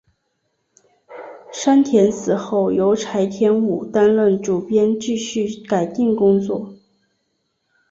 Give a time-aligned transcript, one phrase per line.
[1.53, 6.73] 山田死后由柴田武担任主编继续改订工作。